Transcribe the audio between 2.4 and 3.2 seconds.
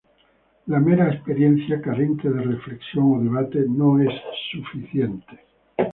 reflexión